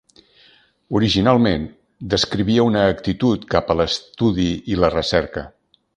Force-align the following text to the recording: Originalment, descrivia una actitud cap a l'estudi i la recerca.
Originalment, 0.99 1.67
descrivia 2.15 2.65
una 2.71 2.87
actitud 2.95 3.45
cap 3.55 3.69
a 3.69 3.77
l'estudi 3.83 4.49
i 4.75 4.81
la 4.81 4.91
recerca. 4.99 5.45